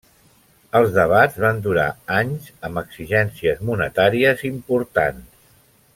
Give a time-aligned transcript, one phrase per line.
[0.79, 1.85] Els debats van durar
[2.17, 5.49] anys amb exigències monetàries importants.